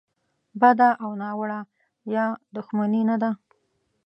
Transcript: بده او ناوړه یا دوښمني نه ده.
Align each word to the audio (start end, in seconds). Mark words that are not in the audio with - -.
بده 0.61 0.89
او 1.03 1.09
ناوړه 1.21 1.59
یا 2.15 2.25
دوښمني 2.55 3.01
نه 3.09 3.15
ده. 3.21 3.31